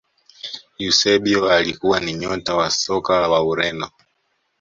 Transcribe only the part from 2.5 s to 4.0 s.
wa soka wa ureno